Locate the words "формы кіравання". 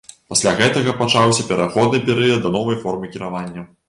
2.87-3.67